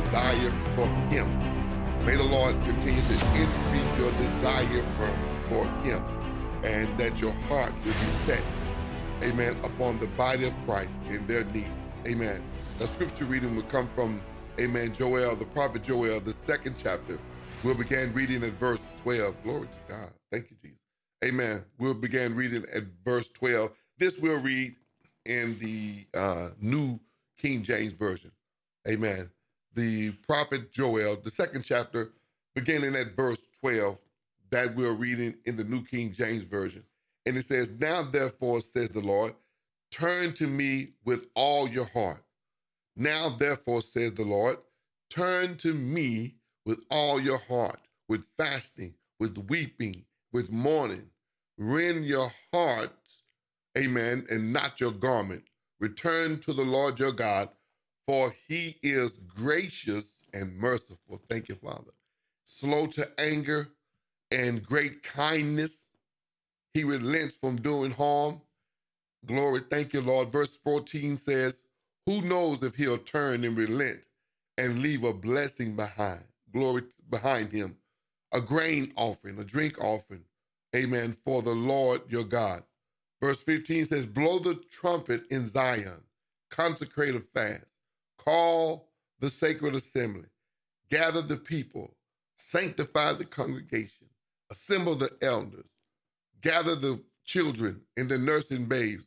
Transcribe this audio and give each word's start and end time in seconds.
desire 0.00 0.50
for 0.76 0.86
Him. 1.10 1.26
May 2.06 2.16
the 2.16 2.24
Lord 2.24 2.54
continue 2.64 3.02
to 3.02 3.14
increase 3.36 3.98
your 3.98 4.12
desire 4.12 4.82
for, 4.96 5.48
for 5.48 5.66
Him 5.82 6.02
and 6.64 6.96
that 6.98 7.20
your 7.20 7.32
heart 7.48 7.72
will 7.84 7.92
be 7.92 8.26
set, 8.26 8.42
amen, 9.22 9.56
upon 9.64 9.98
the 9.98 10.06
body 10.08 10.44
of 10.46 10.54
Christ 10.64 10.92
in 11.08 11.26
their 11.26 11.44
needs. 11.44 11.68
Amen. 12.06 12.42
The 12.78 12.86
scripture 12.86 13.24
reading 13.24 13.54
will 13.54 13.62
come 13.64 13.88
from, 13.94 14.22
amen, 14.60 14.94
Joel, 14.94 15.36
the 15.36 15.44
prophet 15.46 15.82
Joel, 15.82 16.20
the 16.20 16.32
second 16.32 16.76
chapter. 16.78 17.18
We'll 17.64 17.74
begin 17.74 18.12
reading 18.12 18.42
at 18.44 18.52
verse 18.52 18.80
12. 18.96 19.42
Glory 19.42 19.68
to 19.68 19.94
God. 19.94 20.10
Thank 20.30 20.50
you, 20.50 20.56
Jesus. 20.62 20.78
Amen. 21.24 21.64
We'll 21.78 21.94
begin 21.94 22.36
reading 22.36 22.64
at 22.74 22.84
verse 23.04 23.28
12. 23.30 23.70
This 23.98 24.18
we'll 24.18 24.40
read 24.40 24.76
in 25.24 25.58
the 25.58 26.06
uh, 26.16 26.50
New 26.60 27.00
King 27.36 27.62
James 27.64 27.92
Version. 27.92 28.30
Amen. 28.88 29.30
The 29.74 30.12
prophet 30.26 30.72
Joel, 30.72 31.16
the 31.22 31.30
second 31.30 31.64
chapter, 31.64 32.12
beginning 32.54 32.96
at 32.96 33.16
verse 33.16 33.42
12, 33.60 33.98
that 34.50 34.74
we're 34.76 34.92
reading 34.94 35.36
in 35.46 35.56
the 35.56 35.64
New 35.64 35.84
King 35.84 36.12
James 36.12 36.44
Version. 36.44 36.84
And 37.26 37.36
it 37.36 37.44
says, 37.44 37.72
Now 37.72 38.02
therefore, 38.02 38.60
says 38.62 38.90
the 38.90 39.00
Lord, 39.00 39.34
turn 39.90 40.32
to 40.34 40.46
me 40.48 40.90
with 41.04 41.26
all 41.36 41.68
your 41.68 41.86
heart. 41.86 42.22
Now 42.96 43.30
therefore, 43.30 43.82
says 43.82 44.12
the 44.12 44.24
Lord, 44.24 44.58
turn 45.10 45.56
to 45.58 45.72
me 45.74 46.34
with 46.66 46.84
all 46.90 47.20
your 47.20 47.38
heart, 47.38 47.80
with 48.08 48.26
fasting, 48.38 48.94
with 49.18 49.38
weeping, 49.50 50.04
with 50.32 50.52
mourning. 50.52 51.10
Rend 51.58 52.04
your 52.06 52.30
hearts, 52.52 53.22
amen, 53.78 54.26
and 54.30 54.52
not 54.52 54.80
your 54.80 54.92
garment. 54.92 55.44
Return 55.80 56.40
to 56.40 56.52
the 56.52 56.64
Lord 56.64 56.98
your 56.98 57.12
God, 57.12 57.50
for 58.08 58.34
he 58.48 58.78
is 58.82 59.18
gracious 59.18 60.14
and 60.34 60.56
merciful. 60.58 61.20
Thank 61.30 61.50
you, 61.50 61.56
Father. 61.56 61.92
Slow 62.44 62.88
to 62.88 63.08
anger 63.20 63.68
and 64.32 64.62
great 64.64 65.02
kindness. 65.04 65.90
He 66.74 66.84
relents 66.84 67.36
from 67.36 67.56
doing 67.56 67.92
harm. 67.92 68.42
Glory, 69.26 69.62
thank 69.70 69.92
you, 69.94 70.00
Lord. 70.02 70.32
Verse 70.32 70.56
14 70.58 71.18
says, 71.18 71.62
Who 72.06 72.22
knows 72.22 72.62
if 72.62 72.76
he'll 72.76 72.98
turn 72.98 73.44
and 73.44 73.56
relent 73.56 74.00
and 74.58 74.80
leave 74.80 75.04
a 75.04 75.14
blessing 75.14 75.76
behind? 75.76 76.24
Glory 76.52 76.84
behind 77.10 77.52
him, 77.52 77.76
a 78.34 78.40
grain 78.40 78.92
offering, 78.96 79.38
a 79.38 79.44
drink 79.44 79.78
offering. 79.82 80.24
Amen. 80.76 81.16
For 81.24 81.42
the 81.42 81.52
Lord 81.54 82.02
your 82.08 82.24
God. 82.24 82.64
Verse 83.22 83.42
15 83.42 83.86
says, 83.86 84.06
Blow 84.06 84.40
the 84.40 84.56
trumpet 84.70 85.24
in 85.30 85.46
Zion, 85.46 86.02
consecrate 86.50 87.16
a 87.16 87.20
fast, 87.20 87.77
call 88.18 88.88
the 89.20 89.30
sacred 89.30 89.76
assembly, 89.76 90.28
gather 90.90 91.22
the 91.22 91.36
people, 91.38 91.96
sanctify 92.36 93.14
the 93.14 93.26
congregation, 93.26 94.08
assemble 94.50 94.96
the 94.96 95.10
elders, 95.22 95.66
gather 96.42 96.76
the 96.76 97.00
children 97.24 97.82
and 97.96 98.08
the 98.08 98.18
nursing 98.18 98.66
babes. 98.66 99.06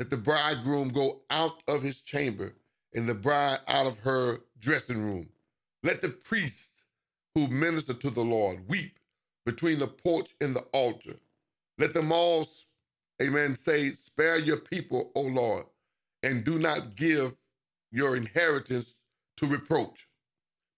Let 0.00 0.10
the 0.10 0.18
bridegroom 0.18 0.90
go 0.90 1.22
out 1.30 1.62
of 1.68 1.82
his 1.82 2.02
chamber 2.02 2.54
and 2.94 3.08
the 3.08 3.14
bride 3.14 3.60
out 3.68 3.86
of 3.86 4.00
her 4.00 4.40
dressing 4.60 5.02
room. 5.02 5.30
Let 5.84 6.02
the 6.02 6.10
priests 6.10 6.82
who 7.34 7.48
minister 7.48 7.94
to 7.94 8.10
the 8.10 8.22
Lord 8.22 8.68
weep 8.68 8.98
between 9.46 9.78
the 9.80 9.88
porch 9.88 10.34
and 10.40 10.54
the 10.56 10.62
altar. 10.72 11.16
Let 11.78 11.94
them 11.94 12.12
all 12.12 12.46
Amen. 13.22 13.54
Say, 13.56 13.92
spare 13.92 14.38
your 14.38 14.58
people, 14.58 15.10
O 15.14 15.22
Lord, 15.22 15.66
and 16.22 16.44
do 16.44 16.58
not 16.58 16.96
give 16.96 17.34
your 17.90 18.16
inheritance 18.16 18.94
to 19.38 19.46
reproach. 19.46 20.08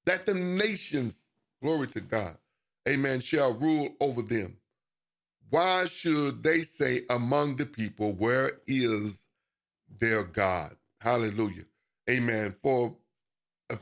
That 0.06 0.26
the 0.26 0.34
nations, 0.34 1.26
glory 1.62 1.88
to 1.88 2.00
God, 2.00 2.36
amen, 2.88 3.20
shall 3.20 3.54
rule 3.54 3.90
over 4.00 4.22
them. 4.22 4.56
Why 5.50 5.86
should 5.86 6.42
they 6.42 6.60
say 6.62 7.02
among 7.10 7.56
the 7.56 7.66
people, 7.66 8.12
Where 8.14 8.52
is 8.66 9.26
their 9.98 10.24
God? 10.24 10.76
Hallelujah. 11.00 11.64
Amen. 12.10 12.54
For, 12.62 12.96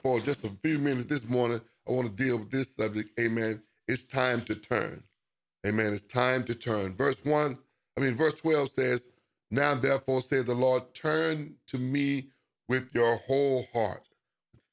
for 0.03 0.21
just 0.21 0.45
a 0.45 0.49
few 0.49 0.79
minutes 0.79 1.07
this 1.07 1.29
morning, 1.29 1.61
I 1.89 1.93
want 1.93 2.17
to 2.17 2.25
deal 2.25 2.39
with 2.39 2.51
this 2.51 2.75
subject. 2.75 3.11
Amen. 3.21 3.63
It's 3.89 4.05
time 4.05 4.43
to 4.43 4.55
turn. 4.55 5.03
Amen. 5.67 5.93
It's 5.95 6.03
time 6.03 6.45
to 6.45 6.55
turn. 6.55 6.95
Verse 6.95 7.25
1 7.25 7.59
I 7.97 8.01
mean, 8.01 8.15
verse 8.15 8.35
12 8.35 8.71
says, 8.71 9.09
Now 9.51 9.75
therefore, 9.75 10.23
says 10.23 10.47
the 10.47 10.55
Lord, 10.55 10.95
turn 10.95 11.57
to 11.69 11.79
me 11.79 12.29
with 12.71 12.95
your 12.95 13.17
whole 13.17 13.67
heart, 13.75 14.09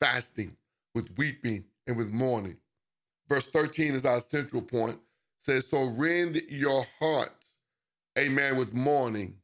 fasting, 0.02 0.58
with 0.96 1.18
weeping, 1.18 1.66
and 1.88 1.98
with 1.98 2.14
mourning. 2.14 2.58
Verse 3.30 3.48
13 3.48 3.96
is 3.96 4.06
our 4.06 4.22
central 4.22 4.62
point. 4.64 5.00
Says, 5.40 5.68
So 5.70 5.86
rend 5.86 6.42
your 6.50 6.86
heart, 7.02 7.46
amen, 8.20 8.58
with 8.58 8.76
mourning. 8.76 9.36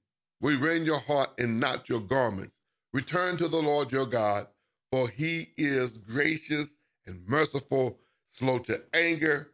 We 0.41 0.55
rend 0.55 0.85
your 0.85 0.99
heart 0.99 1.31
and 1.39 1.59
not 1.59 1.89
your 1.89 2.01
garments. 2.01 2.55
Return 2.93 3.37
to 3.39 3.49
the 3.49 3.57
Lord 3.61 3.91
your 3.91 4.07
God, 4.07 4.47
for 4.91 5.09
he 5.09 5.49
is 5.57 5.97
gracious 5.97 6.77
and 7.07 7.27
merciful, 7.27 7.99
slow 8.31 8.59
to 8.59 8.81
anger, 8.93 9.51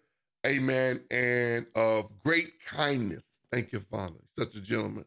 amen, 0.48 1.02
and 1.12 1.68
of 1.76 2.12
great 2.24 2.54
kindness 2.68 3.24
Thank 3.52 3.72
you, 3.74 3.80
Father. 3.80 4.18
Such 4.38 4.56
a 4.56 4.62
gentleman. 4.62 5.06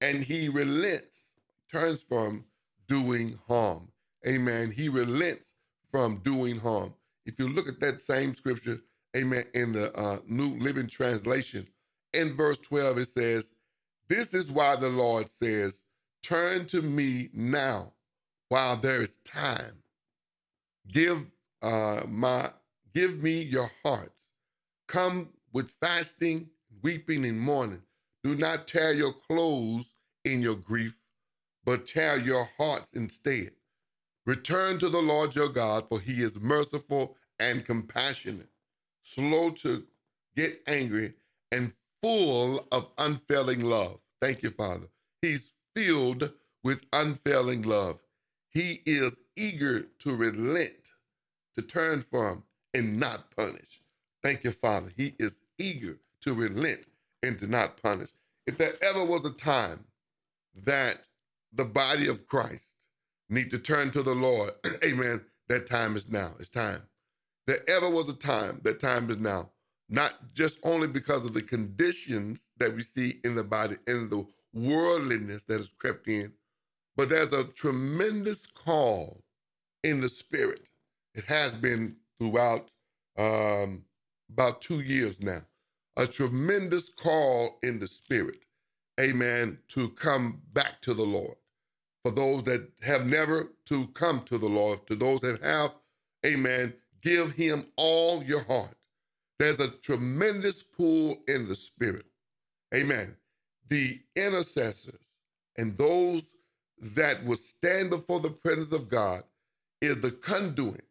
And 0.00 0.22
he 0.22 0.48
relents, 0.48 1.34
turns 1.72 2.02
from 2.02 2.44
doing 2.88 3.38
harm. 3.48 3.88
Amen. 4.26 4.72
He 4.72 4.88
relents 4.88 5.54
from 5.90 6.18
doing 6.18 6.58
harm. 6.58 6.94
If 7.26 7.38
you 7.38 7.48
look 7.48 7.68
at 7.68 7.80
that 7.80 8.00
same 8.00 8.34
scripture, 8.34 8.80
amen, 9.16 9.44
in 9.54 9.72
the 9.72 9.96
uh, 9.96 10.18
New 10.26 10.58
Living 10.58 10.86
Translation, 10.88 11.66
in 12.12 12.34
verse 12.34 12.58
12, 12.58 12.98
it 12.98 13.08
says, 13.08 13.52
This 14.08 14.34
is 14.34 14.50
why 14.50 14.76
the 14.76 14.88
Lord 14.88 15.28
says, 15.28 15.82
Turn 16.22 16.66
to 16.66 16.82
me 16.82 17.28
now 17.32 17.92
while 18.48 18.76
there 18.76 19.02
is 19.02 19.18
time. 19.18 19.82
Give 20.90 21.30
uh, 21.62 22.00
my 22.08 22.48
give 22.94 23.22
me 23.22 23.42
your 23.42 23.70
hearts. 23.84 24.30
Come 24.86 25.28
with 25.52 25.70
fasting 25.80 26.50
weeping 26.82 27.24
and 27.24 27.40
mourning. 27.40 27.82
Do 28.24 28.34
not 28.34 28.66
tear 28.66 28.92
your 28.92 29.12
clothes 29.12 29.94
in 30.24 30.42
your 30.42 30.56
grief, 30.56 30.96
but 31.68 31.86
tear 31.86 32.18
your 32.18 32.48
hearts 32.56 32.94
instead. 32.94 33.50
Return 34.24 34.78
to 34.78 34.88
the 34.88 35.02
Lord 35.02 35.34
your 35.34 35.50
God, 35.50 35.86
for 35.90 36.00
he 36.00 36.22
is 36.22 36.40
merciful 36.40 37.14
and 37.38 37.62
compassionate, 37.62 38.48
slow 39.02 39.50
to 39.50 39.84
get 40.34 40.62
angry, 40.66 41.12
and 41.52 41.74
full 42.02 42.66
of 42.72 42.88
unfailing 42.96 43.60
love. 43.60 43.98
Thank 44.18 44.42
you, 44.42 44.48
Father. 44.48 44.86
He's 45.20 45.52
filled 45.76 46.32
with 46.64 46.86
unfailing 46.90 47.60
love. 47.60 48.00
He 48.48 48.80
is 48.86 49.20
eager 49.36 49.88
to 49.98 50.16
relent, 50.16 50.92
to 51.54 51.60
turn 51.60 52.00
from, 52.00 52.44
and 52.72 52.98
not 52.98 53.36
punish. 53.36 53.82
Thank 54.22 54.42
you, 54.42 54.52
Father. 54.52 54.90
He 54.96 55.12
is 55.18 55.42
eager 55.58 55.98
to 56.22 56.32
relent 56.32 56.86
and 57.22 57.38
to 57.40 57.46
not 57.46 57.82
punish. 57.82 58.08
If 58.46 58.56
there 58.56 58.72
ever 58.82 59.04
was 59.04 59.26
a 59.26 59.32
time 59.32 59.84
that 60.64 61.08
the 61.52 61.64
body 61.66 62.08
of 62.08 62.26
Christ 62.26 62.66
need 63.30 63.50
to 63.52 63.58
turn 63.58 63.90
to 63.92 64.02
the 64.02 64.14
Lord, 64.14 64.52
amen, 64.84 65.22
that 65.48 65.68
time 65.68 65.96
is 65.96 66.10
now. 66.10 66.32
It's 66.40 66.48
time. 66.50 66.82
There 67.46 67.58
ever 67.68 67.90
was 67.90 68.08
a 68.08 68.14
time, 68.14 68.60
that 68.64 68.80
time 68.80 69.10
is 69.10 69.18
now. 69.18 69.50
Not 69.90 70.34
just 70.34 70.58
only 70.64 70.88
because 70.88 71.24
of 71.26 71.34
the 71.34 71.42
conditions 71.42 72.48
that 72.58 72.74
we 72.74 72.82
see 72.82 73.20
in 73.24 73.36
the 73.36 73.44
body 73.44 73.76
and 73.86 74.10
the 74.10 74.26
worldliness 74.54 75.44
that 75.44 75.58
has 75.58 75.70
crept 75.78 76.08
in, 76.08 76.32
but 76.96 77.08
there's 77.10 77.32
a 77.32 77.44
tremendous 77.44 78.46
call 78.46 79.22
in 79.84 80.00
the 80.00 80.08
spirit. 80.08 80.70
It 81.14 81.24
has 81.24 81.54
been 81.54 81.96
throughout 82.18 82.70
um, 83.18 83.84
about 84.30 84.60
two 84.62 84.80
years 84.80 85.20
now 85.20 85.40
a 85.96 86.06
tremendous 86.06 86.88
call 86.90 87.58
in 87.62 87.78
the 87.78 87.86
spirit, 87.86 88.40
amen, 89.00 89.58
to 89.68 89.90
come 89.90 90.42
back 90.54 90.82
to 90.82 90.94
the 90.94 91.04
Lord. 91.04 91.37
For 92.08 92.14
those 92.14 92.44
that 92.44 92.66
have 92.84 93.10
never 93.10 93.52
to 93.66 93.86
come 93.88 94.20
to 94.22 94.38
the 94.38 94.48
Lord, 94.48 94.86
to 94.86 94.96
those 94.96 95.20
that 95.20 95.42
have, 95.42 95.76
amen, 96.24 96.72
give 97.02 97.32
him 97.32 97.66
all 97.76 98.24
your 98.24 98.42
heart. 98.44 98.74
There's 99.38 99.60
a 99.60 99.68
tremendous 99.68 100.62
pull 100.62 101.18
in 101.28 101.50
the 101.50 101.54
spirit. 101.54 102.06
Amen. 102.74 103.14
The 103.68 104.00
intercessors 104.16 105.04
and 105.58 105.76
those 105.76 106.22
that 106.80 107.22
will 107.26 107.36
stand 107.36 107.90
before 107.90 108.20
the 108.20 108.30
presence 108.30 108.72
of 108.72 108.88
God 108.88 109.22
is 109.82 110.00
the 110.00 110.12
conduit, 110.12 110.86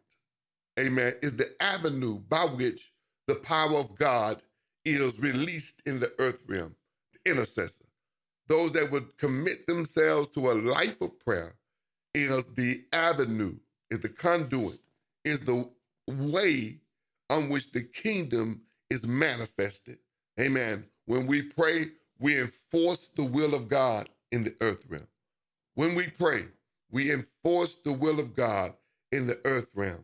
amen, 0.79 1.13
is 1.23 1.35
the 1.35 1.51
avenue 1.59 2.19
by 2.19 2.43
which 2.43 2.91
the 3.27 3.35
power 3.37 3.77
of 3.79 3.95
God 3.95 4.43
is 4.85 5.19
released 5.19 5.81
in 5.87 5.99
the 5.99 6.13
earth 6.19 6.43
realm, 6.47 6.75
the 7.13 7.31
intercessor. 7.31 7.86
Those 8.47 8.73
that 8.73 8.91
would 8.91 9.17
commit 9.17 9.67
themselves 9.67 10.29
to 10.29 10.51
a 10.51 10.53
life 10.53 11.01
of 11.01 11.19
prayer 11.19 11.55
is 12.13 12.45
the 12.55 12.83
avenue, 12.93 13.57
is 13.91 14.01
the 14.01 14.09
conduit, 14.09 14.79
is 15.25 15.41
the 15.41 15.69
way 16.07 16.77
on 17.29 17.49
which 17.49 17.71
the 17.71 17.83
kingdom 17.83 18.61
is 18.89 19.07
manifested. 19.07 19.99
Amen. 20.39 20.85
When 21.05 21.27
we 21.27 21.43
pray, 21.43 21.87
we 22.19 22.39
enforce 22.39 23.09
the 23.15 23.25
will 23.25 23.55
of 23.55 23.69
God 23.69 24.09
in 24.31 24.43
the 24.45 24.55
earth 24.61 24.85
realm. 24.89 25.07
When 25.75 25.95
we 25.95 26.07
pray, 26.07 26.45
we 26.91 27.11
enforce 27.13 27.75
the 27.75 27.93
will 27.93 28.19
of 28.19 28.35
God 28.35 28.73
in 29.11 29.27
the 29.27 29.39
earth 29.45 29.71
realm. 29.75 30.03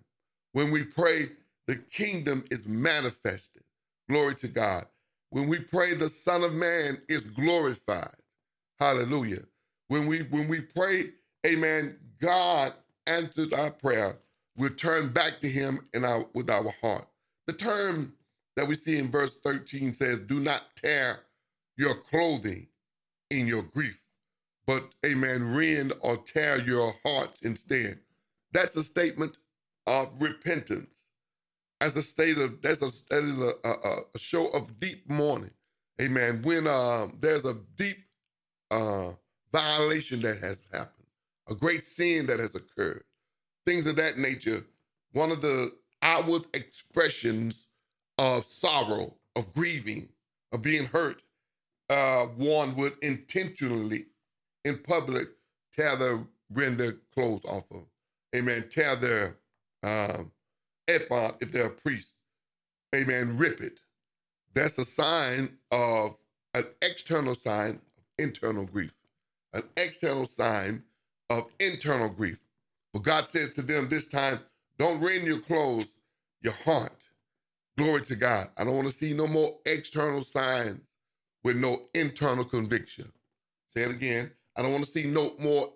When 0.54 0.72
we 0.72 0.84
pray, 0.86 1.28
the 1.68 1.75
kingdom 1.78 2.46
is 2.51 2.68
manifested. 2.68 3.63
Glory 4.10 4.36
to 4.36 4.48
God. 4.48 4.86
When 5.30 5.50
we 5.50 5.60
pray, 5.60 5.94
the 5.96 6.10
Son 6.10 6.44
of 6.44 6.54
Man 6.54 6.98
is 7.10 7.25
glorified. 7.25 8.16
Hallelujah. 8.83 9.44
When 9.88 10.07
we 10.07 10.19
when 10.24 10.50
we 10.50 10.59
pray, 10.62 11.06
amen, 11.47 11.97
God 12.21 12.74
answers 13.07 13.53
our 13.53 13.71
prayer. 13.71 14.18
We 14.57 14.69
turn 14.71 15.09
back 15.09 15.39
to 15.41 15.50
him 15.50 15.80
in 15.94 16.03
our 16.03 16.25
with 16.33 16.50
our 16.50 16.74
heart. 16.81 17.07
The 17.47 17.53
term 17.53 18.13
that 18.57 18.68
we 18.68 18.75
see 18.75 18.97
in 19.00 19.09
verse 19.09 19.38
13 19.38 19.94
says, 19.94 20.19
Do 20.19 20.41
not 20.41 20.75
tear 20.75 21.21
your 21.77 21.95
clothing 21.95 22.68
in 23.31 23.47
your 23.47 23.63
grief, 23.63 24.03
but 24.68 24.94
amen, 25.06 25.56
rend 25.56 25.94
or 26.01 26.18
tear 26.18 26.59
your 26.62 26.94
heart 27.06 27.33
instead. 27.44 28.00
That's 28.53 28.75
a 28.77 28.83
statement 28.83 29.38
of 29.88 30.09
repentance. 30.21 31.09
As 31.81 31.95
a 31.97 32.01
state 32.03 32.38
of 32.39 32.62
that's 32.62 32.81
a 32.81 32.91
that 33.09 33.24
is 33.24 33.39
a, 33.39 33.53
a, 33.65 33.97
a 34.15 34.19
show 34.19 34.47
of 34.50 34.79
deep 34.79 35.09
mourning. 35.09 35.51
Amen. 36.01 36.41
When 36.44 36.68
uh, 36.68 37.07
there's 37.21 37.45
a 37.45 37.56
deep 37.77 37.97
uh, 38.74 39.14
violation 39.52 40.22
that 40.22 40.40
has 40.40 40.62
happened, 40.72 41.08
a 41.50 41.56
great 41.56 41.86
sin 41.86 42.25
that 42.28 42.40
has 42.40 42.56
occurred, 42.56 43.04
things 43.66 43.86
of 43.88 43.96
that 43.98 44.18
nature. 44.18 44.66
One 45.14 45.31
of 45.31 45.42
the 45.42 45.72
outward 46.02 46.44
expressions 46.54 47.68
of 48.18 48.46
sorrow, 48.46 49.16
of 49.36 49.54
grieving, 49.54 50.10
of 50.52 50.62
being 50.62 50.86
hurt, 50.86 51.22
uh, 51.90 52.25
one 52.38 52.75
would 52.75 52.94
intentionally, 53.02 54.08
in 54.66 54.80
public, 54.80 55.28
tear 55.75 55.96
their, 55.96 56.20
rend 56.52 56.78
their 56.78 56.94
clothes 57.14 57.46
off 57.46 57.70
of. 57.72 57.86
Amen. 58.36 58.66
Tear 58.72 58.96
their 58.96 59.38
um, 59.84 60.31
ephod 60.88 61.36
if 61.42 61.52
they're 61.52 61.68
a 61.68 61.72
priest. 61.72 62.16
Amen. 62.96 63.38
Rip 63.38 63.62
it. 63.62 63.81
That's 64.54 64.78
a 64.78 64.86
sign 64.86 65.58
of 65.72 66.16
an 66.56 66.66
external 66.81 67.36
sign 67.36 67.80
internal 68.18 68.65
grief, 68.65 68.94
an 69.54 69.63
external 69.77 70.25
sign 70.25 70.83
of 71.30 71.48
internal 71.60 72.10
grief. 72.10 72.39
But 72.94 73.04
God 73.04 73.27
says 73.27 73.51
to 73.56 73.62
them 73.62 73.89
this 73.89 74.07
time, 74.07 74.39
don't 74.77 75.01
rend 75.01 75.25
your 75.25 75.39
clothes, 75.39 75.88
your 76.42 76.54
heart. 76.54 77.07
Glory 77.77 78.01
to 78.04 78.15
God. 78.15 78.50
I 78.57 78.63
don't 78.63 78.75
want 78.75 78.88
to 78.89 78.94
see 78.94 79.13
no 79.13 79.27
more 79.27 79.57
external 79.65 80.21
signs 80.21 80.81
with 81.44 81.57
no 81.57 81.83
internal 81.94 82.45
conviction. 82.45 83.12
Say 83.69 83.81
it 83.83 83.92
again. 83.92 84.31
I 84.56 84.62
don't 84.62 84.71
want 84.71 84.86
to 84.86 84.92
see 84.92 85.06
no 85.06 85.33
more 85.39 85.71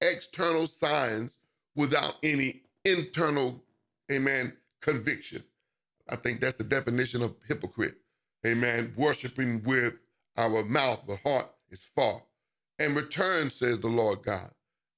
external 0.00 0.66
signs 0.66 1.38
without 1.76 2.16
any 2.22 2.62
internal, 2.84 3.62
amen, 4.10 4.54
conviction. 4.80 5.44
I 6.08 6.16
think 6.16 6.40
that's 6.40 6.56
the 6.56 6.64
definition 6.64 7.22
of 7.22 7.36
hypocrite. 7.48 7.96
Amen. 8.46 8.92
Worshiping 8.96 9.62
with 9.64 9.94
our 10.38 10.64
mouth, 10.64 11.02
but 11.06 11.18
heart 11.24 11.50
is 11.70 11.84
far. 11.94 12.22
And 12.78 12.96
return, 12.96 13.50
says 13.50 13.78
the 13.80 13.88
Lord 13.88 14.22
God. 14.22 14.50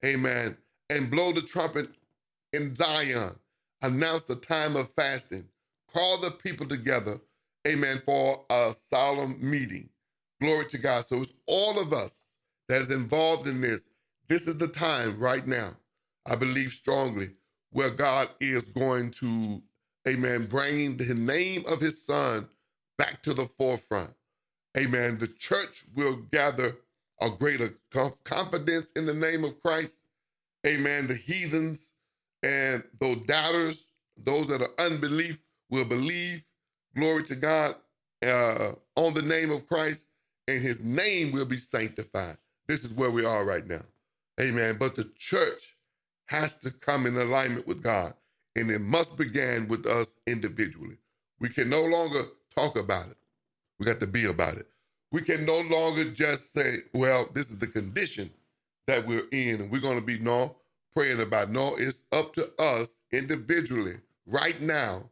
Amen. 0.05 0.57
And 0.89 1.11
blow 1.11 1.33
the 1.33 1.41
trumpet 1.41 1.89
in 2.53 2.75
Zion. 2.75 3.35
Announce 3.81 4.23
the 4.23 4.35
time 4.35 4.75
of 4.75 4.89
fasting 4.93 5.45
call 5.93 6.17
the 6.19 6.31
people 6.31 6.67
together, 6.67 7.19
amen, 7.67 8.01
for 8.05 8.45
a 8.49 8.73
solemn 8.89 9.37
meeting. 9.41 9.89
Glory 10.41 10.65
to 10.67 10.77
God. 10.77 11.05
So 11.05 11.21
it's 11.21 11.33
all 11.47 11.79
of 11.81 11.93
us 11.93 12.35
that 12.69 12.81
is 12.81 12.91
involved 12.91 13.47
in 13.47 13.61
this. 13.61 13.83
This 14.27 14.47
is 14.47 14.57
the 14.57 14.67
time 14.67 15.19
right 15.19 15.45
now, 15.45 15.71
I 16.25 16.35
believe 16.35 16.71
strongly, 16.71 17.31
where 17.71 17.89
God 17.89 18.29
is 18.39 18.69
going 18.69 19.11
to, 19.11 19.61
amen, 20.07 20.45
bring 20.47 20.97
the 20.97 21.13
name 21.15 21.63
of 21.67 21.81
his 21.81 22.05
son 22.05 22.47
back 22.97 23.21
to 23.23 23.33
the 23.33 23.45
forefront. 23.45 24.11
Amen. 24.77 25.17
The 25.17 25.27
church 25.27 25.85
will 25.95 26.17
gather 26.31 26.77
a 27.21 27.29
greater 27.29 27.75
confidence 28.23 28.91
in 28.93 29.05
the 29.05 29.13
name 29.13 29.43
of 29.43 29.61
Christ. 29.61 29.97
Amen. 30.67 31.07
The 31.07 31.15
heathens 31.15 31.93
and 32.43 32.83
those 32.99 33.17
doubters, 33.25 33.85
those 34.17 34.47
that 34.49 34.61
are 34.61 34.71
unbelief, 34.79 35.39
will 35.69 35.85
believe, 35.85 36.45
glory 36.95 37.23
to 37.23 37.35
God, 37.35 37.75
uh, 38.25 38.73
on 38.95 39.13
the 39.13 39.23
name 39.23 39.51
of 39.51 39.67
Christ, 39.67 40.07
and 40.47 40.61
his 40.61 40.81
name 40.83 41.31
will 41.31 41.45
be 41.45 41.57
sanctified. 41.57 42.37
This 42.67 42.83
is 42.83 42.93
where 42.93 43.11
we 43.11 43.25
are 43.25 43.45
right 43.45 43.67
now. 43.67 43.83
Amen. 44.39 44.77
But 44.79 44.95
the 44.95 45.09
church 45.17 45.75
has 46.27 46.57
to 46.57 46.71
come 46.71 47.05
in 47.07 47.17
alignment 47.17 47.67
with 47.67 47.83
God, 47.83 48.13
and 48.55 48.71
it 48.71 48.81
must 48.81 49.17
begin 49.17 49.67
with 49.67 49.85
us 49.87 50.09
individually. 50.27 50.97
We 51.39 51.49
can 51.49 51.69
no 51.69 51.83
longer 51.85 52.21
talk 52.55 52.77
about 52.77 53.07
it. 53.09 53.17
We 53.81 53.87
got 53.87 54.01
to 54.01 54.07
be 54.07 54.25
about 54.27 54.57
it. 54.59 54.67
We 55.11 55.23
can 55.23 55.45
no 55.45 55.61
longer 55.61 56.05
just 56.11 56.53
say, 56.53 56.77
well, 56.93 57.29
this 57.33 57.51
is 57.51 57.59
the 57.59 57.67
condition 57.67 58.31
that 58.87 59.07
we're 59.07 59.27
in, 59.33 59.61
and 59.61 59.71
we're 59.71 59.81
going 59.81 59.99
to 59.99 60.05
be 60.05 60.19
no 60.19 60.57
praying 60.95 61.21
about. 61.21 61.51
No, 61.51 61.75
it's 61.77 62.05
up 62.13 62.33
to 62.35 62.51
us 62.61 62.89
individually 63.13 63.95
right 64.27 64.61
now 64.61 65.05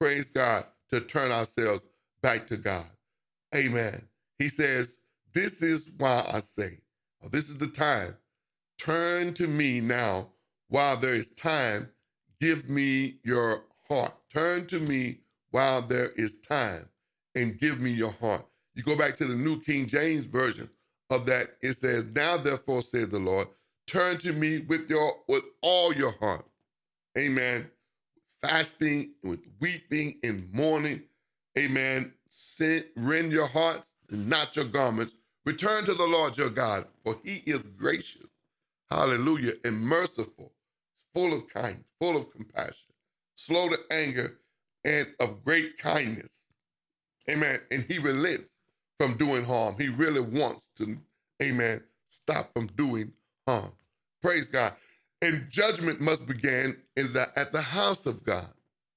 praise 0.00 0.32
God, 0.32 0.66
to 0.92 1.00
turn 1.00 1.32
ourselves 1.32 1.84
back 2.22 2.48
to 2.48 2.58
God. 2.58 2.86
Amen. 3.56 4.02
He 4.38 4.48
says, 4.48 5.00
This 5.34 5.62
is 5.62 5.88
why 5.98 6.24
I 6.32 6.40
say, 6.40 6.78
this 7.32 7.50
is 7.50 7.58
the 7.58 7.68
time. 7.68 8.16
Turn 8.78 9.34
to 9.34 9.48
me 9.48 9.80
now 9.80 10.28
while 10.68 10.96
there 10.98 11.14
is 11.14 11.30
time. 11.30 11.90
Give 12.40 12.70
me 12.70 13.16
your 13.24 13.64
heart. 13.90 14.14
Turn 14.34 14.66
to 14.68 14.80
me 14.80 15.20
while 15.50 15.82
there 15.82 16.10
is 16.16 16.34
time 16.40 16.88
and 17.34 17.58
give 17.58 17.80
me 17.80 17.90
your 17.90 18.12
heart. 18.20 18.46
You 18.74 18.82
go 18.82 18.96
back 18.96 19.14
to 19.16 19.24
the 19.24 19.34
New 19.36 19.60
King 19.60 19.86
James 19.86 20.24
Version 20.24 20.68
of 21.10 21.26
that, 21.26 21.56
it 21.62 21.74
says, 21.74 22.14
Now 22.14 22.36
therefore, 22.36 22.82
says 22.82 23.08
the 23.08 23.18
Lord, 23.18 23.48
turn 23.86 24.18
to 24.18 24.32
me 24.32 24.60
with 24.60 24.90
your 24.90 25.12
with 25.28 25.44
all 25.62 25.92
your 25.92 26.12
heart. 26.20 26.46
Amen 27.18 27.70
fasting, 28.44 29.12
with 29.22 29.40
weeping 29.60 30.16
and 30.22 30.52
mourning. 30.52 31.02
Amen. 31.58 32.12
Rend 32.96 33.32
your 33.32 33.46
hearts 33.48 33.92
and 34.10 34.28
not 34.28 34.56
your 34.56 34.66
garments. 34.66 35.14
Return 35.46 35.84
to 35.84 35.94
the 35.94 36.06
Lord 36.06 36.36
your 36.36 36.50
God, 36.50 36.86
for 37.04 37.16
he 37.24 37.42
is 37.46 37.66
gracious. 37.66 38.26
Hallelujah. 38.90 39.54
And 39.64 39.80
merciful, 39.80 40.52
full 41.14 41.32
of 41.34 41.48
kindness, 41.48 41.86
full 42.00 42.16
of 42.16 42.30
compassion, 42.30 42.92
slow 43.36 43.68
to 43.68 43.78
anger, 43.90 44.38
and 44.84 45.08
of 45.20 45.44
great 45.44 45.78
kindness. 45.78 46.43
Amen. 47.30 47.60
And 47.70 47.84
he 47.88 47.98
relents 47.98 48.58
from 48.98 49.16
doing 49.16 49.44
harm. 49.44 49.76
He 49.78 49.88
really 49.88 50.20
wants 50.20 50.68
to, 50.76 50.98
amen, 51.42 51.82
stop 52.08 52.52
from 52.52 52.66
doing 52.68 53.12
harm. 53.46 53.72
Praise 54.22 54.46
God. 54.50 54.74
And 55.22 55.48
judgment 55.50 56.00
must 56.00 56.26
begin 56.26 56.76
in 56.96 57.12
the, 57.12 57.28
at 57.38 57.52
the 57.52 57.62
house 57.62 58.06
of 58.06 58.24
God. 58.24 58.48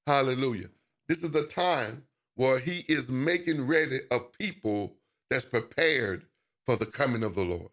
Hallelujah. 0.05 0.69
This 1.07 1.23
is 1.23 1.31
the 1.31 1.43
time 1.43 2.03
where 2.35 2.59
he 2.59 2.85
is 2.87 3.09
making 3.09 3.65
ready 3.65 3.99
a 4.11 4.19
people 4.19 4.95
that's 5.29 5.45
prepared 5.45 6.23
for 6.65 6.75
the 6.75 6.85
coming 6.85 7.23
of 7.23 7.35
the 7.35 7.43
Lord. 7.43 7.69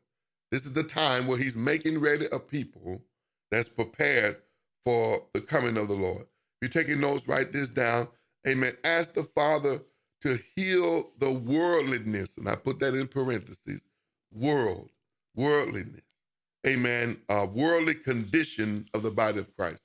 This 0.50 0.66
is 0.66 0.72
the 0.72 0.84
time 0.84 1.26
where 1.26 1.38
he's 1.38 1.56
making 1.56 2.00
ready 2.00 2.26
a 2.32 2.38
people 2.38 3.02
that's 3.50 3.68
prepared 3.68 4.36
for 4.84 5.22
the 5.34 5.40
coming 5.40 5.76
of 5.76 5.88
the 5.88 5.94
Lord. 5.94 6.26
If 6.62 6.74
you're 6.74 6.84
taking 6.84 7.00
notes, 7.00 7.28
write 7.28 7.52
this 7.52 7.68
down. 7.68 8.08
Amen. 8.46 8.74
Ask 8.84 9.14
the 9.14 9.24
Father 9.24 9.80
to 10.24 10.40
heal 10.56 11.12
the 11.20 11.32
worldliness, 11.32 12.38
and 12.38 12.48
I 12.48 12.56
put 12.56 12.80
that 12.80 12.94
in 12.94 13.08
parentheses 13.08 13.82
world, 14.32 14.90
worldliness 15.36 16.02
amen, 16.66 17.18
uh, 17.28 17.46
worldly 17.52 17.94
condition 17.94 18.86
of 18.94 19.02
the 19.02 19.10
body 19.10 19.38
of 19.38 19.54
Christ. 19.56 19.82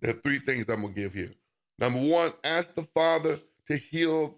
There 0.00 0.10
are 0.10 0.14
three 0.18 0.38
things 0.38 0.68
I'm 0.68 0.82
going 0.82 0.94
to 0.94 1.00
give 1.00 1.14
here. 1.14 1.32
Number 1.78 2.00
one, 2.00 2.32
ask 2.44 2.74
the 2.74 2.82
Father 2.82 3.38
to 3.68 3.76
heal, 3.76 4.36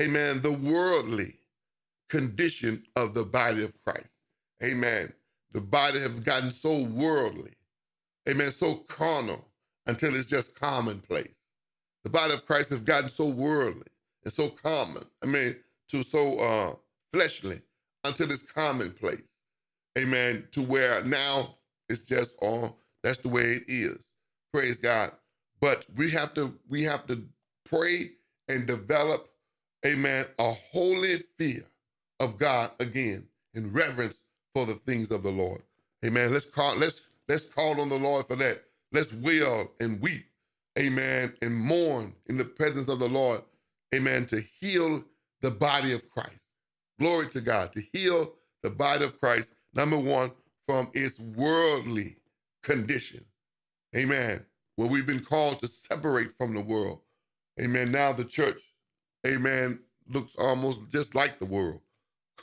amen, 0.00 0.42
the 0.42 0.52
worldly 0.52 1.34
condition 2.08 2.84
of 2.96 3.14
the 3.14 3.24
body 3.24 3.64
of 3.64 3.74
Christ. 3.82 4.16
Amen. 4.62 5.12
The 5.52 5.60
body 5.60 6.00
have 6.00 6.24
gotten 6.24 6.50
so 6.50 6.82
worldly, 6.84 7.52
amen, 8.28 8.50
so 8.50 8.74
carnal 8.76 9.46
until 9.86 10.14
it's 10.14 10.26
just 10.26 10.54
commonplace. 10.54 11.34
The 12.04 12.10
body 12.10 12.34
of 12.34 12.46
Christ 12.46 12.70
have 12.70 12.84
gotten 12.84 13.08
so 13.08 13.26
worldly 13.26 13.86
and 14.26 14.34
so 14.34 14.50
common, 14.50 15.04
I 15.24 15.28
mean, 15.28 15.56
to 15.90 16.04
so 16.04 16.40
uh, 16.40 16.76
fleshly 17.14 17.62
until 18.04 18.32
it's 18.32 18.42
commonplace 18.42 19.22
amen, 19.98 20.46
to 20.52 20.62
where 20.62 21.02
now 21.04 21.56
it's 21.88 22.00
just 22.00 22.34
all, 22.40 22.78
that's 23.02 23.18
the 23.18 23.28
way 23.28 23.42
it 23.44 23.64
is. 23.68 24.10
Praise 24.52 24.78
God. 24.78 25.12
But 25.60 25.86
we 25.96 26.10
have 26.10 26.34
to 26.34 26.54
we 26.68 26.82
have 26.84 27.06
to 27.06 27.24
pray 27.64 28.12
and 28.48 28.66
develop, 28.66 29.28
amen, 29.86 30.26
a 30.38 30.52
holy 30.72 31.18
fear 31.38 31.64
of 32.20 32.38
God 32.38 32.70
again 32.80 33.26
in 33.54 33.72
reverence 33.72 34.22
for 34.54 34.66
the 34.66 34.74
things 34.74 35.10
of 35.10 35.22
the 35.22 35.30
Lord. 35.30 35.62
Amen. 36.04 36.32
Let's 36.32 36.46
call 36.46 36.76
let's 36.76 37.02
let's 37.28 37.44
call 37.44 37.80
on 37.80 37.88
the 37.88 37.98
Lord 37.98 38.26
for 38.26 38.36
that. 38.36 38.64
Let's 38.92 39.12
wail 39.12 39.70
and 39.80 40.00
weep, 40.00 40.26
amen, 40.78 41.34
and 41.42 41.56
mourn 41.56 42.14
in 42.26 42.36
the 42.36 42.44
presence 42.44 42.88
of 42.88 42.98
the 42.98 43.08
Lord, 43.08 43.42
amen, 43.94 44.26
to 44.26 44.42
heal 44.60 45.04
the 45.40 45.50
body 45.50 45.92
of 45.92 46.08
Christ. 46.10 46.48
Glory 46.98 47.28
to 47.30 47.40
God, 47.40 47.72
to 47.72 47.82
heal 47.92 48.34
the 48.62 48.70
body 48.70 49.04
of 49.04 49.20
Christ, 49.20 49.52
number 49.74 49.98
one, 49.98 50.32
from 50.66 50.90
its 50.94 51.20
worldly 51.20 52.16
condition. 52.62 53.24
Amen. 53.96 54.44
Where 54.76 54.88
we've 54.88 55.06
been 55.06 55.20
called 55.24 55.60
to 55.60 55.66
separate 55.68 56.32
from 56.32 56.54
the 56.54 56.60
world. 56.60 57.00
Amen. 57.60 57.92
Now 57.92 58.12
the 58.12 58.24
church, 58.24 58.60
amen, 59.26 59.80
looks 60.08 60.36
almost 60.36 60.90
just 60.90 61.14
like 61.14 61.38
the 61.38 61.46
world. 61.46 61.80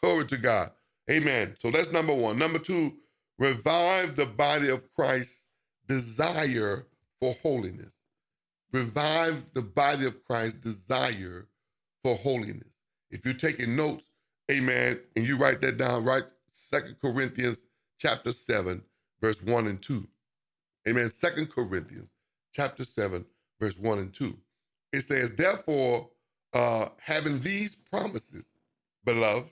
Glory 0.02 0.26
to 0.28 0.38
God. 0.38 0.72
Amen. 1.10 1.56
So 1.58 1.72
that's 1.72 1.92
number 1.92 2.14
one. 2.14 2.40
Number 2.40 2.60
two, 2.60 2.94
revive 3.40 4.16
the 4.16 4.26
body 4.26 4.70
of 4.70 4.92
Christ's 4.92 5.46
desire 5.88 6.88
for 7.20 7.36
holiness. 7.44 7.94
Revive 8.74 9.46
the 9.54 9.62
body 9.62 10.06
of 10.06 10.26
Christ's 10.26 10.60
desire 10.60 11.48
for 12.04 12.16
holiness. 12.16 12.70
If 13.12 13.26
you're 13.26 13.36
taking 13.36 13.76
notes, 13.76 14.06
amen, 14.52 15.00
and 15.16 15.28
you 15.28 15.38
write 15.38 15.62
that 15.62 15.78
down, 15.78 16.04
write 16.06 16.24
Second 16.52 16.98
Corinthians 17.02 17.66
chapter 18.00 18.32
7, 18.32 18.82
verse 19.22 19.42
1 19.44 19.68
and 19.68 19.82
2. 19.82 20.08
Amen. 20.88 21.10
Second 21.10 21.50
Corinthians 21.52 22.10
chapter 22.54 22.84
7, 22.84 23.26
verse 23.60 23.78
1 23.78 24.00
and 24.00 24.14
2. 24.14 24.38
It 24.94 25.02
says, 25.02 25.34
Therefore, 25.34 26.10
uh, 26.54 26.88
having 27.00 27.40
these 27.42 27.76
promises, 27.76 28.48
beloved, 29.06 29.50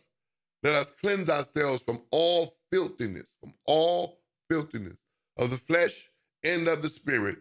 let 0.63 0.75
us 0.75 0.91
cleanse 0.91 1.29
ourselves 1.29 1.83
from 1.83 2.01
all 2.11 2.53
filthiness, 2.71 3.29
from 3.39 3.53
all 3.65 4.19
filthiness 4.49 5.05
of 5.37 5.49
the 5.51 5.57
flesh 5.57 6.09
and 6.43 6.67
of 6.67 6.81
the 6.81 6.89
spirit, 6.89 7.37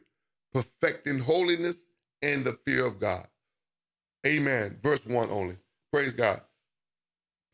perfecting 0.54 1.20
holiness 1.20 1.88
and 2.22 2.44
the 2.44 2.52
fear 2.52 2.86
of 2.86 3.00
God. 3.00 3.26
Amen. 4.26 4.76
Verse 4.82 5.06
1 5.06 5.30
only. 5.30 5.56
Praise 5.92 6.14
God. 6.14 6.40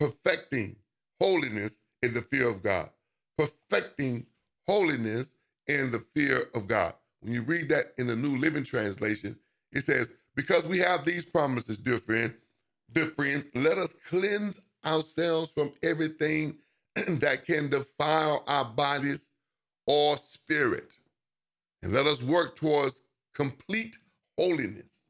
Perfecting 0.00 0.76
holiness 1.20 1.80
in 2.02 2.14
the 2.14 2.22
fear 2.22 2.48
of 2.50 2.62
God. 2.62 2.90
Perfecting 3.38 4.26
holiness 4.68 5.36
in 5.68 5.92
the 5.92 6.04
fear 6.14 6.48
of 6.54 6.66
God. 6.68 6.94
When 7.20 7.32
you 7.32 7.42
read 7.42 7.68
that 7.70 7.94
in 7.98 8.06
the 8.06 8.16
New 8.16 8.38
Living 8.38 8.64
Translation, 8.64 9.36
it 9.72 9.82
says, 9.82 10.12
Because 10.36 10.66
we 10.66 10.78
have 10.78 11.04
these 11.04 11.24
promises, 11.24 11.78
dear 11.78 11.98
friend, 11.98 12.34
dear 12.92 13.06
friends, 13.06 13.46
let 13.54 13.78
us 13.78 13.94
cleanse 14.08 14.60
ourselves 14.84 15.50
from 15.50 15.72
everything 15.82 16.58
that 16.94 17.44
can 17.46 17.70
defile 17.70 18.44
our 18.46 18.64
bodies 18.64 19.30
or 19.86 20.16
spirit. 20.18 20.98
And 21.87 21.95
let 21.95 22.09
us 22.09 22.21
work 22.21 22.57
towards 22.57 23.00
complete 23.33 23.97
holiness 24.37 25.05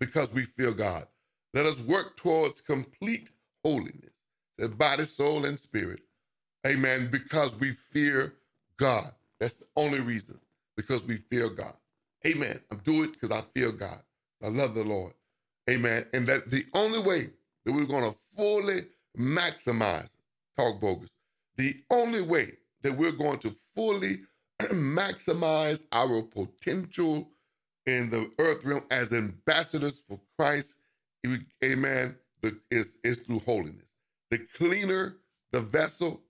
because 0.00 0.32
we 0.32 0.44
fear 0.44 0.72
God. 0.72 1.06
Let 1.52 1.66
us 1.66 1.78
work 1.78 2.16
towards 2.16 2.62
complete 2.62 3.30
holiness, 3.62 4.14
that 4.56 4.78
body, 4.78 5.04
soul, 5.04 5.44
and 5.44 5.60
spirit. 5.60 6.00
Amen. 6.66 7.10
Because 7.12 7.54
we 7.60 7.72
fear 7.72 8.32
God. 8.78 9.12
That's 9.40 9.56
the 9.56 9.66
only 9.76 10.00
reason, 10.00 10.40
because 10.74 11.04
we 11.04 11.16
fear 11.16 11.50
God. 11.50 11.74
Amen. 12.26 12.58
I'm 12.70 12.78
doing 12.78 13.10
it 13.10 13.12
because 13.12 13.30
I 13.30 13.42
fear 13.54 13.70
God. 13.70 14.00
I 14.42 14.48
love 14.48 14.74
the 14.74 14.84
Lord. 14.84 15.12
Amen. 15.68 16.06
And 16.14 16.26
that 16.28 16.48
the 16.48 16.64
only 16.72 17.00
way 17.00 17.26
that 17.66 17.72
we're 17.74 17.84
going 17.84 18.10
to 18.10 18.16
fully 18.38 18.86
maximize, 19.18 20.12
talk 20.56 20.80
bogus, 20.80 21.10
the 21.58 21.74
only 21.90 22.22
way 22.22 22.52
that 22.80 22.94
we're 22.94 23.12
going 23.12 23.38
to 23.40 23.54
fully 23.76 24.20
maximize 24.72 25.82
our 25.92 26.22
potential 26.22 27.30
in 27.86 28.10
the 28.10 28.30
earth 28.38 28.64
realm 28.64 28.84
as 28.90 29.12
ambassadors 29.12 30.00
for 30.08 30.20
Christ, 30.38 30.76
amen, 31.64 32.16
is, 32.70 32.96
is 33.04 33.18
through 33.18 33.40
holiness. 33.40 33.86
The 34.30 34.38
cleaner 34.38 35.16
the 35.52 35.60
vessel, 35.60 36.22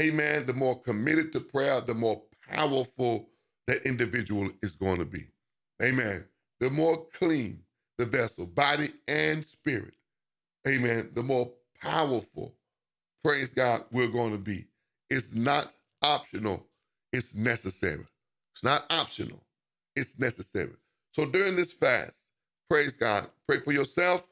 amen, 0.00 0.46
the 0.46 0.54
more 0.54 0.80
committed 0.80 1.32
to 1.32 1.40
prayer, 1.40 1.80
the 1.80 1.94
more 1.94 2.22
powerful 2.50 3.28
that 3.66 3.84
individual 3.86 4.50
is 4.62 4.72
going 4.76 4.98
to 4.98 5.06
be. 5.06 5.26
Amen. 5.82 6.24
The 6.60 6.70
more 6.70 7.06
clean 7.14 7.60
the 7.98 8.06
vessel, 8.06 8.46
body 8.46 8.90
and 9.08 9.44
spirit, 9.44 9.94
amen, 10.68 11.10
the 11.14 11.22
more 11.22 11.50
powerful, 11.82 12.54
praise 13.24 13.54
God, 13.54 13.84
we're 13.92 14.08
going 14.08 14.32
to 14.32 14.38
be. 14.38 14.66
It's 15.10 15.34
not 15.34 15.72
optional, 16.02 16.66
it's 17.16 17.34
necessary. 17.34 18.06
It's 18.54 18.64
not 18.64 18.86
optional, 18.90 19.42
it's 19.96 20.18
necessary. 20.20 20.74
So 21.12 21.26
during 21.26 21.56
this 21.56 21.74
fast, 21.74 22.18
praise 22.70 22.96
God, 22.98 23.28
pray 23.48 23.60
for 23.60 23.72
yourself 23.72 24.26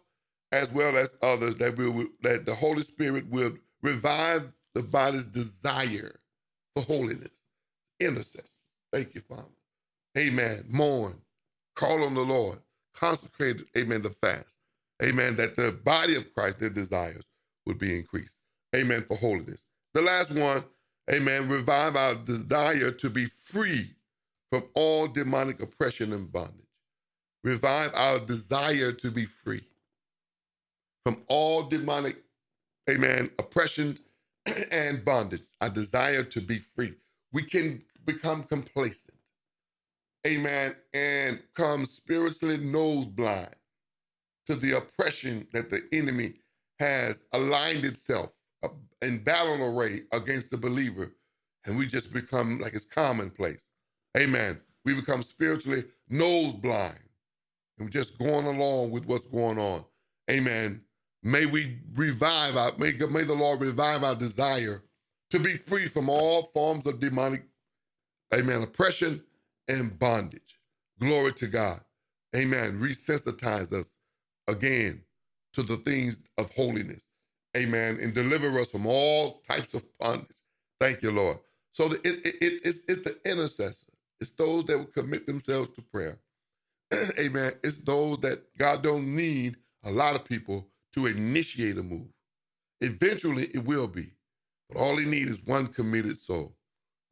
as 0.52 0.72
well 0.72 0.96
as 0.96 1.14
others 1.22 1.56
that 1.56 1.76
will 1.78 2.06
that 2.22 2.46
the 2.46 2.54
Holy 2.54 2.82
Spirit 2.82 3.28
will 3.30 3.54
revive 3.82 4.52
the 4.74 4.82
body's 4.82 5.26
desire 5.26 6.14
for 6.76 6.84
holiness. 6.84 7.32
Intercession. 8.00 8.46
Thank 8.92 9.14
you, 9.14 9.22
Father. 9.22 9.44
Amen. 10.18 10.64
Mourn. 10.70 11.16
Call 11.76 12.04
on 12.04 12.14
the 12.14 12.22
Lord. 12.22 12.60
Consecrate, 12.94 13.66
amen, 13.78 14.02
the 14.02 14.10
fast. 14.10 14.58
Amen. 15.02 15.36
That 15.36 15.56
the 15.56 15.72
body 15.72 16.16
of 16.16 16.34
Christ, 16.34 16.60
their 16.60 16.70
desires, 16.70 17.24
would 17.66 17.78
be 17.78 17.96
increased. 17.96 18.36
Amen. 18.76 19.02
For 19.02 19.16
holiness. 19.16 19.64
The 19.94 20.02
last 20.02 20.32
one, 20.32 20.64
amen, 21.12 21.48
revive 21.48 21.96
our 21.96 22.14
desire 22.14 22.90
to 22.92 23.10
be 23.10 23.26
free 23.26 23.92
from 24.50 24.64
all 24.74 25.08
demonic 25.08 25.62
oppression 25.62 26.12
and 26.12 26.32
bondage. 26.32 26.66
Revive 27.44 27.92
our 27.94 28.20
desire 28.20 28.92
to 28.92 29.10
be 29.10 29.26
free 29.26 29.64
from 31.04 31.18
all 31.28 31.64
demonic, 31.64 32.16
amen, 32.90 33.30
oppression 33.38 33.98
and 34.72 35.04
bondage. 35.04 35.42
Our 35.60 35.70
desire 35.70 36.24
to 36.24 36.40
be 36.40 36.58
free. 36.58 36.94
We 37.32 37.42
can 37.44 37.82
become 38.06 38.44
complacent, 38.44 39.16
amen, 40.26 40.76
and 40.94 41.42
come 41.54 41.86
spiritually 41.86 42.58
nose 42.58 43.06
blind 43.08 43.54
to 44.46 44.56
the 44.56 44.76
oppression 44.78 45.48
that 45.52 45.70
the 45.70 45.82
enemy 45.92 46.34
has 46.80 47.22
aligned 47.32 47.84
itself 47.84 48.32
in 49.02 49.18
battle 49.18 49.64
array 49.64 50.02
against 50.12 50.50
the 50.50 50.56
believer, 50.56 51.12
and 51.66 51.76
we 51.76 51.86
just 51.86 52.12
become 52.12 52.58
like 52.58 52.74
it's 52.74 52.86
commonplace. 52.86 53.62
Amen. 54.16 54.60
We 54.84 54.94
become 54.94 55.22
spiritually 55.22 55.84
nose 56.08 56.54
blind 56.54 56.98
and 57.78 57.86
we're 57.86 57.90
just 57.90 58.18
going 58.18 58.46
along 58.46 58.90
with 58.90 59.06
what's 59.06 59.26
going 59.26 59.58
on. 59.58 59.84
Amen. 60.30 60.82
May 61.22 61.46
we 61.46 61.78
revive 61.94 62.56
our, 62.56 62.72
may, 62.78 62.92
may 62.92 63.24
the 63.24 63.34
Lord 63.34 63.60
revive 63.60 64.04
our 64.04 64.14
desire 64.14 64.82
to 65.30 65.38
be 65.38 65.54
free 65.54 65.86
from 65.86 66.08
all 66.08 66.44
forms 66.44 66.86
of 66.86 67.00
demonic, 67.00 67.44
amen, 68.34 68.62
oppression 68.62 69.22
and 69.68 69.98
bondage. 69.98 70.60
Glory 71.00 71.32
to 71.34 71.46
God. 71.46 71.80
Amen. 72.36 72.78
Resensitize 72.78 73.72
us 73.72 73.86
again 74.48 75.02
to 75.54 75.62
the 75.62 75.76
things 75.78 76.22
of 76.38 76.50
holiness. 76.54 77.04
Amen. 77.56 77.98
And 78.02 78.14
deliver 78.14 78.58
us 78.60 78.70
from 78.70 78.86
all 78.86 79.42
types 79.48 79.74
of 79.74 79.84
bondage. 79.98 80.28
Thank 80.80 81.02
you, 81.02 81.10
Lord. 81.12 81.38
So 81.72 81.86
it, 81.92 82.00
it, 82.04 82.26
it, 82.26 82.62
it's, 82.64 82.84
it's 82.88 83.02
the 83.02 83.18
intercessor. 83.30 83.88
It's 84.20 84.32
those 84.32 84.64
that 84.66 84.78
will 84.78 84.86
commit 84.86 85.26
themselves 85.26 85.70
to 85.70 85.82
prayer. 85.82 86.18
Amen. 87.18 87.52
It's 87.64 87.78
those 87.78 88.18
that 88.20 88.42
God 88.58 88.82
don't 88.82 89.16
need 89.16 89.56
a 89.84 89.92
lot 89.92 90.16
of 90.16 90.24
people 90.24 90.68
to 90.94 91.06
initiate 91.06 91.78
a 91.78 91.82
move. 91.82 92.08
Eventually, 92.82 93.46
it 93.54 93.64
will 93.64 93.88
be. 93.88 94.12
But 94.70 94.78
all 94.80 94.98
he 94.98 95.06
needs 95.06 95.32
is 95.32 95.46
one 95.46 95.68
committed 95.68 96.20
soul. 96.20 96.56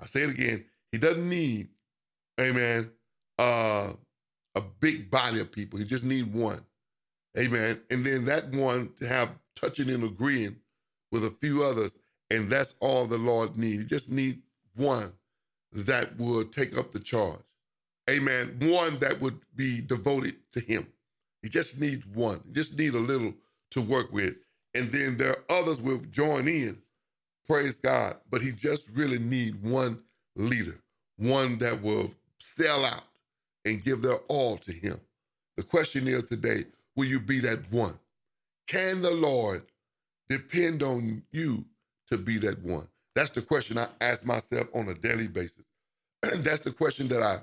I 0.00 0.06
say 0.06 0.22
it 0.22 0.30
again. 0.30 0.64
He 0.92 0.98
doesn't 0.98 1.28
need, 1.28 1.68
amen, 2.40 2.90
uh, 3.38 3.92
a 4.56 4.62
big 4.80 5.10
body 5.10 5.40
of 5.40 5.52
people. 5.52 5.78
He 5.78 5.84
just 5.86 6.04
needs 6.04 6.28
one. 6.28 6.64
Amen. 7.38 7.80
And 7.90 8.04
then 8.04 8.26
that 8.26 8.50
one 8.52 8.92
to 9.00 9.08
have 9.08 9.30
touching 9.62 9.90
and 9.90 10.04
agreeing 10.04 10.56
with 11.10 11.24
a 11.24 11.30
few 11.30 11.64
others. 11.64 11.96
And 12.30 12.50
that's 12.50 12.74
all 12.80 13.06
the 13.06 13.18
Lord 13.18 13.56
needs. 13.56 13.82
He 13.82 13.88
just 13.88 14.10
needs 14.10 14.38
one 14.76 15.12
that 15.72 16.16
would 16.18 16.52
take 16.52 16.76
up 16.76 16.92
the 16.92 17.00
charge. 17.00 17.40
Amen. 18.10 18.56
One 18.60 18.98
that 18.98 19.20
would 19.20 19.38
be 19.54 19.80
devoted 19.80 20.36
to 20.52 20.60
him. 20.60 20.86
He 21.42 21.48
just 21.48 21.80
needs 21.80 22.06
one. 22.06 22.40
He 22.46 22.52
just 22.52 22.78
need 22.78 22.94
a 22.94 22.98
little 22.98 23.34
to 23.72 23.82
work 23.82 24.12
with. 24.12 24.36
And 24.74 24.90
then 24.90 25.16
there 25.16 25.30
are 25.30 25.60
others 25.60 25.80
will 25.80 26.00
join 26.10 26.48
in. 26.48 26.78
Praise 27.46 27.80
God. 27.80 28.16
But 28.30 28.42
he 28.42 28.52
just 28.52 28.88
really 28.94 29.18
need 29.18 29.62
one 29.62 30.00
leader, 30.36 30.78
one 31.18 31.58
that 31.58 31.82
will 31.82 32.10
sell 32.38 32.84
out 32.84 33.04
and 33.64 33.82
give 33.84 34.02
their 34.02 34.18
all 34.28 34.56
to 34.58 34.72
Him. 34.72 35.00
The 35.56 35.62
question 35.62 36.08
is 36.08 36.24
today 36.24 36.64
will 36.96 37.06
you 37.06 37.20
be 37.20 37.40
that 37.40 37.60
one? 37.70 37.98
Can 38.68 39.02
the 39.02 39.12
Lord 39.12 39.64
depend 40.28 40.82
on 40.82 41.22
you 41.32 41.64
to 42.10 42.18
be 42.18 42.38
that 42.40 42.62
one? 42.64 42.88
That's 43.14 43.30
the 43.30 43.42
question 43.42 43.78
I 43.78 43.88
ask 44.00 44.24
myself 44.26 44.68
on 44.74 44.88
a 44.88 44.94
daily 44.94 45.28
basis. 45.28 45.64
And 46.22 46.34
that's 46.44 46.60
the 46.60 46.72
question 46.72 47.08
that 47.08 47.22
I, 47.22 47.38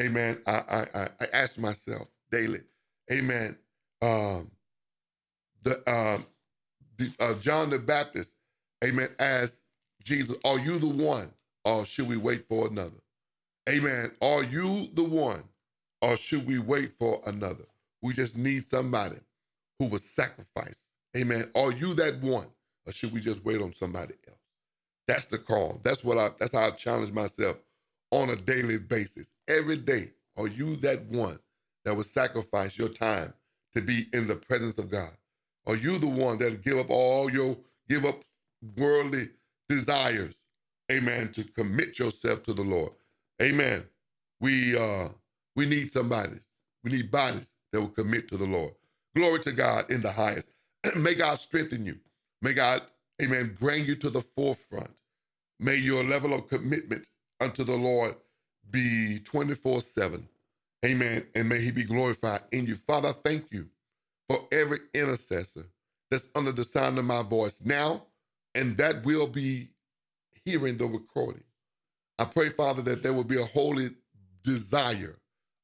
amen, 0.00 0.40
I, 0.46 0.86
I, 0.94 1.08
I 1.20 1.26
ask 1.32 1.58
myself 1.58 2.08
daily. 2.30 2.60
Amen. 3.12 3.56
Um, 4.02 4.50
the, 5.62 5.76
um, 5.90 6.26
the 6.98 7.12
uh, 7.20 7.34
John 7.40 7.70
the 7.70 7.78
Baptist, 7.78 8.32
amen, 8.84 9.08
asked 9.18 9.64
Jesus, 10.04 10.36
Are 10.44 10.58
you 10.58 10.78
the 10.78 10.88
one, 10.88 11.30
or 11.64 11.86
should 11.86 12.08
we 12.08 12.16
wait 12.18 12.42
for 12.42 12.68
another? 12.68 12.92
Amen. 13.68 14.12
Are 14.22 14.44
you 14.44 14.88
the 14.94 15.04
one, 15.04 15.44
or 16.02 16.16
should 16.18 16.46
we 16.46 16.58
wait 16.58 16.92
for 16.98 17.22
another? 17.26 17.64
We 18.02 18.14
just 18.14 18.36
need 18.38 18.68
somebody 18.70 19.16
who 19.78 19.88
will 19.88 19.98
sacrifice. 19.98 20.76
Amen. 21.16 21.50
Are 21.56 21.72
you 21.72 21.94
that 21.94 22.20
one, 22.22 22.48
or 22.86 22.92
should 22.92 23.12
we 23.12 23.20
just 23.20 23.44
wait 23.44 23.62
on 23.62 23.72
somebody 23.74 24.14
else? 24.28 24.38
That's 25.08 25.26
the 25.26 25.38
call. 25.38 25.80
That's 25.84 26.04
what 26.04 26.18
I. 26.18 26.30
That's 26.40 26.54
how 26.54 26.66
I 26.68 26.70
challenge 26.72 27.12
myself 27.12 27.62
on 28.12 28.30
a 28.30 28.36
daily 28.36 28.78
basis. 28.78 29.30
Every 29.48 29.76
day, 29.78 30.12
are 30.38 30.48
you 30.48 30.76
that 30.78 31.04
one 31.06 31.40
that 31.84 31.94
will 31.96 32.04
sacrifice 32.04 32.78
your 32.78 32.88
time 32.90 33.34
to 33.74 33.82
be 33.82 34.06
in 34.14 34.28
the 34.28 34.36
presence 34.36 34.78
of 34.78 34.90
God? 34.90 35.12
Are 35.68 35.76
you 35.76 35.98
the 35.98 36.08
one 36.08 36.38
that 36.38 36.64
give 36.64 36.78
up 36.78 36.90
all 36.90 37.30
your 37.30 37.58
give 37.90 38.06
up 38.06 38.22
worldly 38.78 39.30
desires? 39.68 40.36
Amen. 40.92 41.30
To 41.32 41.44
commit 41.44 41.98
yourself 42.00 42.44
to 42.44 42.54
the 42.54 42.62
Lord. 42.64 42.92
Amen. 43.42 43.84
We 44.40 44.78
uh 44.78 45.10
we 45.56 45.66
need 45.66 45.92
somebody. 45.92 46.38
We 46.84 46.92
need 46.92 47.12
bodies 47.12 47.52
that 47.72 47.80
will 47.82 47.88
commit 47.88 48.28
to 48.30 48.38
the 48.38 48.46
Lord. 48.46 48.72
Glory 49.16 49.40
to 49.42 49.52
God 49.52 49.90
in 49.90 50.02
the 50.02 50.12
highest. 50.12 50.50
May 50.96 51.14
God 51.14 51.40
strengthen 51.40 51.86
you. 51.86 51.98
May 52.42 52.54
God, 52.54 52.82
amen, 53.22 53.56
bring 53.60 53.86
you 53.86 53.96
to 53.96 54.10
the 54.10 54.22
forefront. 54.22 54.90
May 55.60 55.76
your 55.76 56.04
level 56.04 56.34
of 56.34 56.48
commitment 56.48 57.08
unto 57.40 57.64
the 57.64 57.76
Lord 57.76 58.16
be 58.70 59.20
24 59.24 59.80
7. 59.82 60.28
Amen. 60.84 61.26
And 61.34 61.48
may 61.48 61.60
he 61.60 61.70
be 61.70 61.84
glorified 61.84 62.42
in 62.52 62.66
you. 62.66 62.76
Father, 62.76 63.12
thank 63.12 63.46
you 63.50 63.68
for 64.28 64.38
every 64.52 64.78
intercessor 64.94 65.66
that's 66.10 66.28
under 66.34 66.52
the 66.52 66.64
sound 66.64 66.98
of 66.98 67.04
my 67.06 67.22
voice 67.22 67.60
now 67.64 68.04
and 68.54 68.76
that 68.78 69.04
will 69.04 69.26
be 69.28 69.68
hearing 70.44 70.76
the 70.78 70.86
recording. 70.86 71.44
I 72.18 72.26
pray, 72.26 72.50
Father, 72.50 72.82
that 72.84 73.02
there 73.04 73.14
will 73.14 73.24
be 73.24 73.40
a 73.40 73.46
holy 73.46 73.90
desire, 74.44 75.18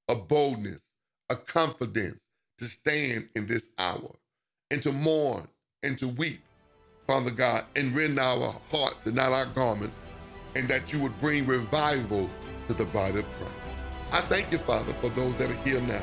a 0.09 0.17
boldness, 0.17 0.83
a 1.31 1.37
confidence 1.37 2.23
to 2.61 2.67
stand 2.67 3.27
in 3.35 3.47
this 3.47 3.71
hour 3.79 4.15
and 4.71 4.83
to 4.83 4.93
mourn 4.93 5.49
and 5.83 5.97
to 5.97 6.07
weep, 6.09 6.43
Father 7.07 7.31
God, 7.31 7.65
and 7.75 7.97
rend 7.97 8.19
our 8.19 8.55
hearts 8.71 9.07
and 9.07 9.17
not 9.17 9.33
our 9.33 9.47
garments, 9.47 9.97
and 10.55 10.69
that 10.69 10.93
you 10.93 11.01
would 11.01 11.19
bring 11.19 11.47
revival 11.47 12.29
to 12.69 12.75
the 12.75 12.85
body 12.85 13.21
of 13.21 13.25
Christ. 13.39 13.55
I 14.13 14.21
thank 14.21 14.53
you, 14.53 14.59
Father, 14.59 14.93
for 15.01 15.09
those 15.09 15.35
that 15.37 15.51
are 15.51 15.63
here 15.65 15.81
now. 15.81 16.03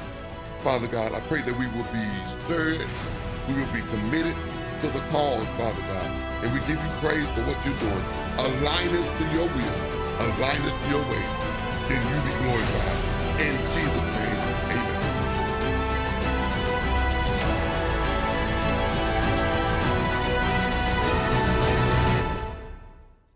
Father 0.63 0.87
God, 0.87 1.13
I 1.13 1.19
pray 1.29 1.43
that 1.43 1.53
we 1.53 1.67
will 1.77 1.85
be 1.93 2.09
stirred, 2.25 2.81
we 3.47 3.53
will 3.53 3.71
be 3.71 3.85
committed 3.93 4.33
to 4.81 4.87
the 4.89 5.03
cause, 5.13 5.45
Father 5.61 5.83
God, 5.93 6.09
and 6.41 6.51
we 6.53 6.59
give 6.61 6.81
you 6.81 6.91
praise 7.05 7.29
for 7.37 7.45
what 7.45 7.57
you're 7.69 7.77
doing. 7.85 8.05
Align 8.41 8.89
us 8.97 9.05
to 9.13 9.23
your 9.29 9.45
will, 9.45 9.77
align 10.25 10.61
us 10.65 10.73
to 10.73 10.89
your 10.89 11.05
way, 11.05 11.23
then 11.85 12.01
you 12.01 12.17
be 12.25 12.33
glorified. 12.41 12.97
In 13.45 13.53
Jesus' 13.77 14.16